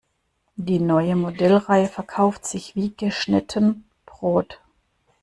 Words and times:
Die 0.55 0.79
neue 0.79 1.15
Modellreihe 1.15 1.85
verkauft 1.87 2.47
sich 2.47 2.75
wie 2.75 2.91
geschnitten 2.97 3.85
Brot. 4.07 4.59